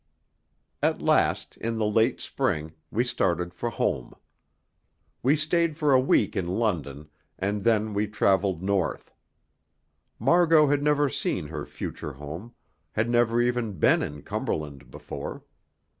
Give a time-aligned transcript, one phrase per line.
[0.81, 4.15] At last, in the late spring, we started for home.
[5.21, 9.13] We stayed for a week in London, and then we travelled north.
[10.17, 12.55] Margot had never seen her future home,
[12.93, 15.43] had never even been in Cumberland before.